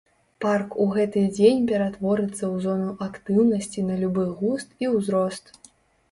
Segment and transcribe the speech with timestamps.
[0.43, 5.53] Парк у гэты дзень ператворыцца ў зону актыўнасці на любы густ і ўзрост.